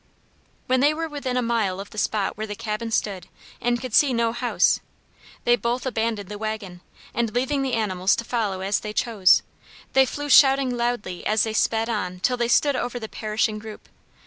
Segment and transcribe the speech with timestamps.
[0.65, 3.27] When they were within a mile of the spot where the cabin stood
[3.61, 4.79] and could see no house,
[5.43, 6.81] they both abandoned the wagon,
[7.13, 9.43] and leaving the animals to follow as they chose,
[9.93, 13.89] they flew shouting loudly as they sped on till they stood over the perishing group.